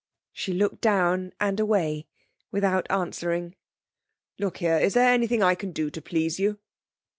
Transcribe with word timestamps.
She 0.33 0.51
looked 0.53 0.81
down 0.81 1.31
and 1.39 1.59
away 1.59 2.07
without 2.51 2.89
answering. 2.89 3.53
'Look 4.39 4.57
here, 4.57 4.79
is 4.79 4.95
there 4.95 5.13
anything 5.13 5.43
I 5.43 5.53
can 5.53 5.71
do 5.71 5.91
to 5.91 6.01
please 6.01 6.39
you?' 6.39 6.57